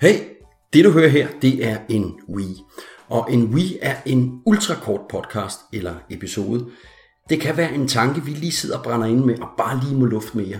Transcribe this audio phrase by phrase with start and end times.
[0.00, 0.18] Hey,
[0.72, 2.56] det du hører her, det er en Wii.
[3.08, 6.66] Og en Wii er en ultrakort podcast eller episode.
[7.28, 9.96] Det kan være en tanke, vi lige sidder og brænder ind med og bare lige
[9.96, 10.58] må luft mere.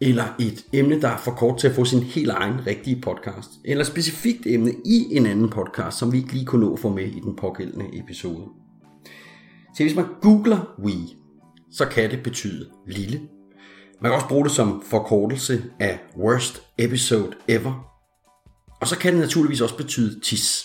[0.00, 3.50] Eller et emne, der er for kort til at få sin helt egen rigtige podcast.
[3.64, 6.78] Eller et specifikt emne i en anden podcast, som vi ikke lige kunne nå at
[6.78, 8.44] få med i den pågældende episode.
[9.76, 11.16] Så hvis man googler Wii,
[11.72, 13.20] så kan det betyde lille.
[14.00, 17.87] Man kan også bruge det som forkortelse af worst episode ever.
[18.80, 20.64] Og så kan det naturligvis også betyde tis.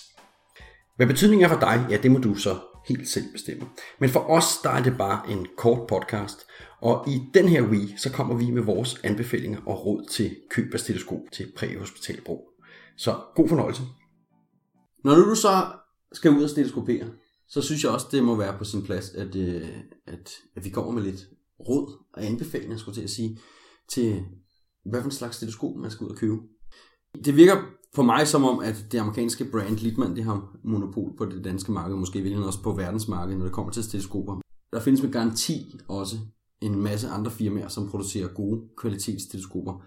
[0.95, 3.66] Hvad betydningen er for dig, ja det må du så helt selv bestemme.
[3.99, 6.45] Men for os, der er det bare en kort podcast.
[6.81, 10.73] Og i den her week, så kommer vi med vores anbefalinger og råd til køb
[10.73, 12.49] af stetoskop til præhospitalbrug.
[12.98, 13.81] Så god fornøjelse.
[15.03, 15.66] Når nu du så
[16.14, 17.09] skal ud og stetoskopere,
[17.48, 19.70] så synes jeg også, det må være på sin plads, at, øh,
[20.08, 21.22] at, at vi kommer med lidt
[21.59, 23.39] råd og anbefalinger, skulle til at sige,
[23.89, 24.22] til
[24.86, 26.38] hvad for en slags stetoskop man skal ud og købe.
[27.25, 27.58] Det virker
[27.95, 31.72] for mig som om, at det amerikanske brand Litman, det har monopol på det danske
[31.72, 34.42] marked, måske virkelig også på verdensmarkedet, når det kommer til teleskoper.
[34.73, 36.16] Der findes med garanti også
[36.61, 39.83] en masse andre firmaer, som producerer gode kvalitetsteleskoper,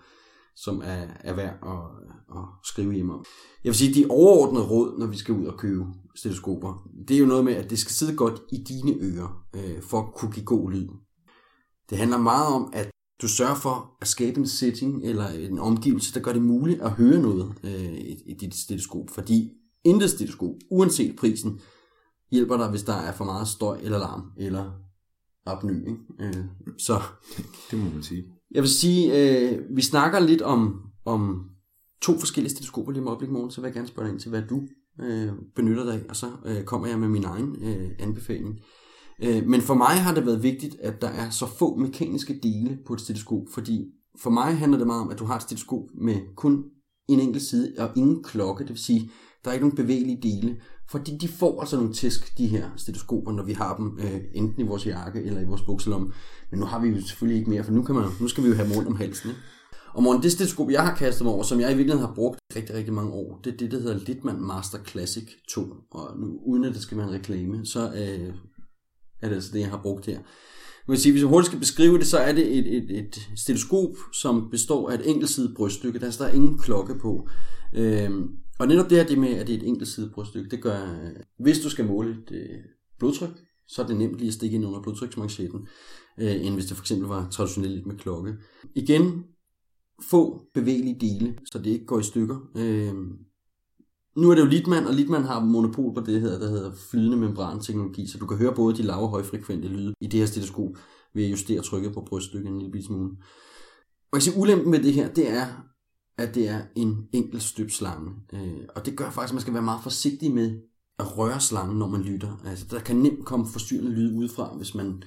[0.57, 3.25] som er, er værd at, at skrive hjem om.
[3.65, 5.85] Jeg vil sige, at de overordnede råd, når vi skal ud og købe
[6.23, 9.83] teleskoper, det er jo noget med, at det skal sidde godt i dine ører, øh,
[9.83, 10.89] for at kunne give god lyd.
[11.91, 12.91] Det handler meget om, at
[13.23, 16.91] du sørger for at skabe en setting eller en omgivelse, der gør det muligt at
[16.91, 19.11] høre noget øh, i, i dit stetoskop.
[19.11, 19.51] Fordi
[19.85, 21.61] intet stetoskop, uanset prisen,
[22.31, 24.73] hjælper dig, hvis der er for meget støj eller larm eller
[25.47, 25.89] apny.
[25.89, 25.99] Ikke?
[26.21, 26.45] Øh,
[26.79, 27.03] så
[27.71, 28.25] det må man sige.
[28.51, 31.51] Jeg vil sige, øh, vi snakker lidt om, om
[32.03, 34.31] to forskellige stetoskoper lige med øjeblik morgen, så vil jeg gerne spørge dig ind til,
[34.31, 34.63] hvad du
[35.01, 38.61] øh, benytter dig af, og så øh, kommer jeg med min egen øh, anbefaling.
[39.23, 42.79] Øh, men for mig har det været vigtigt, at der er så få mekaniske dele
[42.87, 43.85] på et stetoskop, fordi
[44.23, 46.65] for mig handler det meget om, at du har et stetoskop med kun
[47.09, 49.11] en enkelt side og ingen klokke, det vil sige,
[49.45, 50.57] der er ikke nogen bevægelige dele,
[50.91, 54.61] fordi de får altså nogle tæsk, de her stetoskoper, når vi har dem øh, enten
[54.61, 56.13] i vores jakke eller i vores bukselom.
[56.51, 58.49] Men nu har vi jo selvfølgelig ikke mere, for nu, kan man, nu skal vi
[58.49, 59.31] jo have mål om halsen.
[59.31, 59.41] Ikke?
[59.95, 62.39] Og morgen, det stetoskop, jeg har kastet mig over, som jeg i virkeligheden har brugt
[62.57, 65.61] rigtig, rigtig mange år, det er det, der hedder Litman Master Classic 2.
[65.91, 68.35] Og nu, uden at det skal være en reklame, så øh,
[69.21, 70.19] er det altså det, jeg har brugt her.
[70.89, 73.29] Man vil sige, hvis jeg hurtigt skal beskrive det, så er det et, et, et
[73.37, 75.99] stetoskop, som består af et enkeltsidigt bryststykke.
[75.99, 77.29] Der er, der er ingen klokke på.
[77.75, 78.29] Øhm,
[78.59, 81.13] og netop det her det med, at det er et enkeltsidigt bryststykke, det gør, øh,
[81.39, 82.59] hvis du skal måle et øh,
[82.99, 83.31] blodtryk,
[83.69, 85.67] så er det nemt lige at stikke ind under blodtryksmanchetten,
[86.19, 88.35] øh, end hvis det for eksempel var traditionelt med klokke.
[88.75, 89.25] Igen,
[90.11, 92.51] få bevægelige dele, så det ikke går i stykker.
[92.57, 92.95] Øh,
[94.17, 97.17] nu er det jo Litman, og Litman har monopol på det her, der hedder flydende
[97.17, 100.71] membranteknologi, så du kan høre både de lave og højfrekvente lyde i det her stetoskop
[101.15, 103.11] ved at justere trykket på bryststykket en lille smule.
[104.13, 105.47] Og jeg siger, ulempen med det her, det er,
[106.19, 108.11] at det er en enkelt støbt slange.
[108.33, 110.61] Øh, og det gør faktisk, at man skal være meget forsigtig med
[110.99, 112.41] at røre slangen, når man lytter.
[112.47, 115.03] Altså, der kan nemt komme forstyrrende lyde udefra, hvis man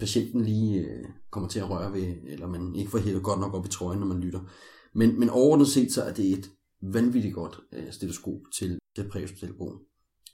[0.00, 3.54] patienten lige øh, kommer til at røre ved, eller man ikke får hævet godt nok
[3.54, 4.40] op i trøjen, når man lytter.
[4.94, 6.50] Men, men overordnet set, så er det et
[6.82, 9.72] vanvittigt godt øh, stetoskop til, til præhospitalbrug.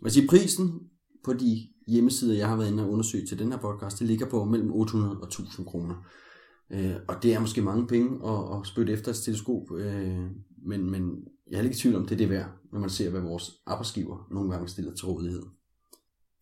[0.03, 0.81] Man siger, prisen
[1.25, 4.27] på de hjemmesider, jeg har været inde og undersøge til den her podcast, det ligger
[4.27, 5.95] på mellem 800 og 1000 kroner.
[6.73, 10.27] Øh, og det er måske mange penge at, at spytte efter et stetoskop, øh,
[10.67, 11.11] men, men
[11.51, 13.51] jeg er ikke i tvivl om, det er det værd, når man ser, hvad vores
[13.67, 15.43] arbejdsgiver nogle gange stiller til rådighed.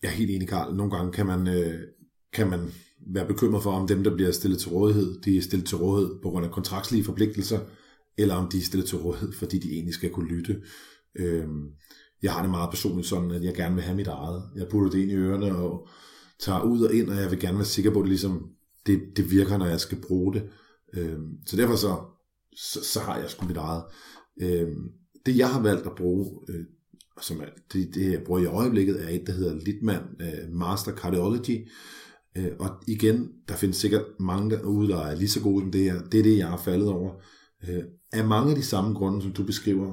[0.03, 0.75] Jeg er helt enig, Karl.
[0.75, 1.81] Nogle gange kan man, øh,
[2.33, 2.61] kan man
[3.07, 6.15] være bekymret for, om dem, der bliver stillet til rådighed, de er stillet til rådighed
[6.23, 7.59] på grund af kontraktlige forpligtelser,
[8.21, 10.63] eller om de er stillet til rådighed, fordi de egentlig skal kunne lytte.
[11.15, 11.67] Øhm,
[12.23, 14.43] jeg har det meget personligt sådan, at jeg gerne vil have mit eget.
[14.57, 15.89] Jeg putter det ind i ørerne og
[16.41, 18.49] tager ud og ind, og jeg vil gerne være sikker på, at det, ligesom,
[18.87, 20.43] det, det virker, når jeg skal bruge det.
[20.95, 21.97] Øhm, så derfor så,
[22.57, 23.83] så, så har jeg sgu mit eget.
[24.43, 24.89] Øhm,
[25.27, 26.65] det jeg har valgt at bruge, øh,
[27.21, 30.93] som er, det, det jeg bruger i øjeblikket, er et, der hedder Litman øh, Master
[30.93, 31.69] Cardiology.
[32.37, 35.81] Øh, og igen, der findes sikkert mange derude, der er lige så gode som det
[35.81, 36.03] her.
[36.03, 37.13] Det er det, jeg har faldet over.
[37.69, 39.93] Øh, af mange af de samme grunde, som du beskriver,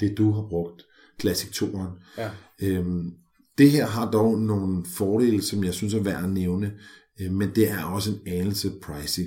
[0.00, 0.82] det du har brugt,
[1.20, 2.18] Classic 2'eren.
[2.18, 2.30] Ja.
[2.62, 3.12] Øhm,
[3.58, 6.72] det her har dog nogle fordele, som jeg synes er værd at nævne,
[7.20, 9.22] øh, men det er også en anelse pricey.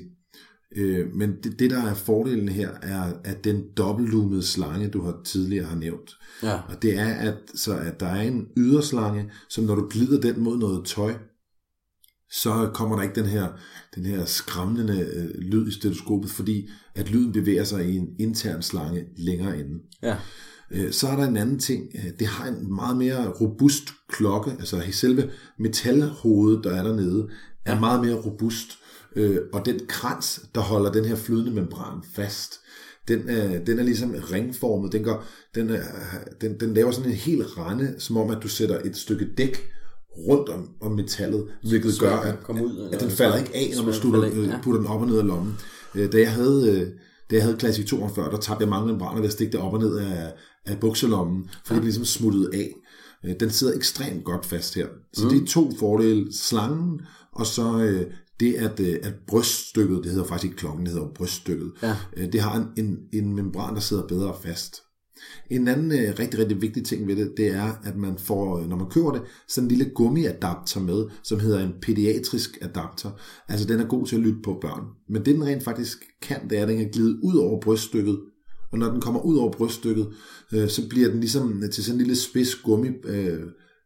[0.76, 5.22] Øh, men det, det, der er fordelen her, er at den dobbeltloomede slange, du har
[5.26, 6.12] tidligere har nævnt.
[6.44, 6.60] Ja.
[6.70, 10.44] Og det er, at, så at der er en yderslange, som når du glider den
[10.44, 11.14] mod noget tøj,
[12.34, 13.48] så kommer der ikke den her,
[13.96, 18.62] den her skræmmende øh, lyd i stetoskopet, fordi at lyden bevæger sig i en intern
[18.62, 19.80] slange længere inde.
[20.04, 20.16] Ja.
[20.72, 24.52] Øh, så er der en anden ting, øh, det har en meget mere robust klokke,
[24.52, 27.30] altså selve metalhovedet, der er dernede,
[27.66, 28.78] er meget mere robust,
[29.16, 32.60] øh, og den krans, der holder den her flydende membran fast,
[33.08, 34.92] Den er, den er ligesom ringformet.
[34.92, 35.24] Den, går,
[35.56, 35.84] den, er,
[36.42, 39.72] den, den laver sådan en hel rende, som om at du sætter et stykke dæk
[40.18, 43.94] rundt om, om metallet, hvilket gør, at, ud, at den falder ikke af, når man
[43.94, 44.60] slutter, ja.
[44.64, 45.58] putter den op og ned af lommen.
[45.96, 46.94] Da jeg havde,
[47.32, 49.74] da jeg havde Classic 42, der tabte jeg mange membraner ved at stikke det op
[49.74, 50.34] og ned af,
[50.66, 51.76] af bukselommen, fordi ja.
[51.76, 52.74] det ligesom smuttede af.
[53.40, 54.88] Den sidder ekstremt godt fast her.
[55.14, 55.30] Så mm.
[55.30, 56.34] det er to fordele.
[56.34, 57.02] Slangen,
[57.32, 61.08] og så øh, det, at, øh, at bryststykket, det hedder faktisk ikke klokken, det hedder
[61.16, 61.96] bryststykket, ja.
[62.18, 64.82] øh, det har en, en, en membran, der sidder bedre fast.
[65.52, 68.70] En anden øh, rigtig, rigtig vigtig ting ved det, det er, at man får, øh,
[68.70, 73.10] når man køber det, sådan en lille gummiadapter med, som hedder en pædiatrisk adapter.
[73.48, 74.84] Altså den er god til at lytte på børn.
[75.10, 78.20] Men det den rent faktisk kan, det er, at den kan glide ud over bryststykket,
[78.72, 80.08] og når den kommer ud over bryststykket,
[80.54, 83.40] øh, så bliver den ligesom øh, til sådan en lille spids gummi øh,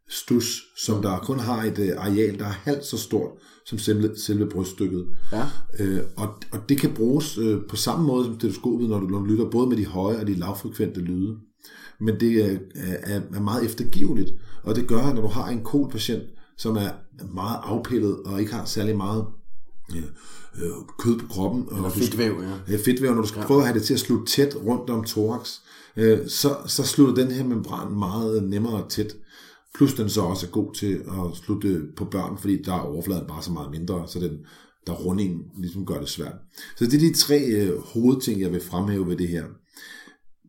[0.10, 3.32] stus, som der kun har et øh, areal, der er halvt så stort
[3.66, 5.08] som selve, selve bryststykket.
[5.32, 5.46] Ja.
[5.80, 9.20] Øh, og, og det kan bruges øh, på samme måde som teleskopet, når du, når
[9.20, 11.36] du lytter både med de høje og de lavfrekvente lyde.
[12.00, 14.32] Men det er, er, er meget eftergiveligt,
[14.64, 16.24] og det gør, at når du har en kolpatient,
[16.58, 16.90] som er
[17.34, 19.26] meget afpillet og ikke har særlig meget
[19.96, 20.04] øh,
[20.64, 21.68] øh, kød på kroppen.
[21.76, 22.74] Eller fedtvæv, ja.
[22.74, 22.78] ja.
[22.86, 23.46] Fedtvæv, når du skal ja.
[23.46, 25.60] prøve at have det til at slutte tæt rundt om thorax,
[25.98, 29.16] øh, så, så slutter den her membran meget nemmere tæt.
[29.78, 33.28] Plus den så også er god til at slutte på børn, fordi der er overfladen
[33.28, 34.38] bare så meget mindre, så den,
[34.88, 36.36] der rundingen ligesom gør det svært.
[36.78, 39.46] Så det er de tre øh, hovedting, jeg vil fremhæve ved det her.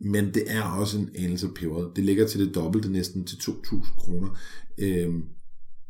[0.00, 1.96] Men det er også en anelse peberet.
[1.96, 4.28] Det ligger til det dobbelte næsten til 2.000 kroner.
[4.78, 5.22] Øhm,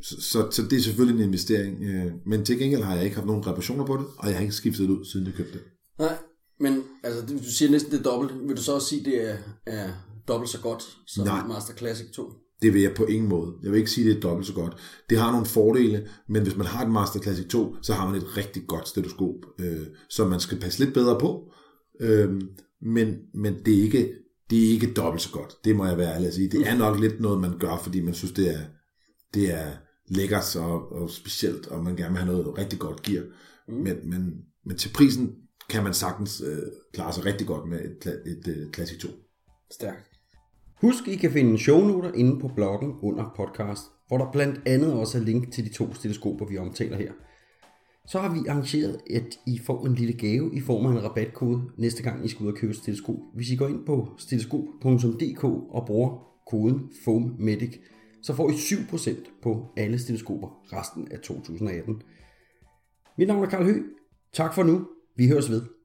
[0.02, 1.82] så, så, så det er selvfølgelig en investering.
[1.82, 4.42] Øh, men til gengæld har jeg ikke haft nogen reparationer på det, og jeg har
[4.42, 5.62] ikke skiftet det ud, siden jeg købte det.
[5.98, 6.16] Nej,
[6.60, 8.48] men altså, du siger næsten det dobbelt.
[8.48, 9.36] Vil du så også sige, det er,
[9.66, 9.90] er
[10.28, 11.46] dobbelt så godt som Nej.
[11.46, 12.32] Master Classic 2?
[12.62, 13.52] Det vil jeg på ingen måde.
[13.62, 14.76] Jeg vil ikke sige, at det er dobbelt så godt.
[15.10, 18.20] Det har nogle fordele, men hvis man har et Master Classic 2, så har man
[18.20, 21.52] et rigtig godt stetoskop, øh, som man skal passe lidt bedre på.
[22.00, 22.40] Øh,
[22.82, 24.14] men, men det er ikke
[24.50, 25.64] det er ikke dobbelt så godt.
[25.64, 26.48] Det må jeg være ærlig at sige.
[26.48, 28.60] Det er nok lidt noget, man gør, fordi man synes, det er,
[29.34, 29.72] det er
[30.08, 33.24] lækkert og, og specielt, og man gerne vil have noget rigtig godt gear.
[33.68, 33.74] Mm.
[33.74, 34.34] Men, men,
[34.64, 35.34] men til prisen
[35.70, 36.62] kan man sagtens øh,
[36.92, 39.08] klare sig rigtig godt med et, et, et, et Classic 2.
[39.70, 40.17] Stærkt.
[40.80, 45.18] Husk, I kan finde shownoter inde på bloggen under podcast, hvor der blandt andet også
[45.18, 47.12] er link til de to teleskoper, vi omtaler her.
[48.06, 51.62] Så har vi arrangeret, at I får en lille gave i form af en rabatkode
[51.78, 53.16] næste gang I skal ud og købe et teleskop.
[53.34, 57.80] Hvis I går ind på teleskop.dk og bruger koden FOAMMEDIC,
[58.22, 62.02] så får I 7% på alle teleskoper resten af 2018.
[63.18, 63.84] Mit navn er Karl Høgh.
[64.32, 64.86] Tak for nu.
[65.16, 65.77] Vi høres ved.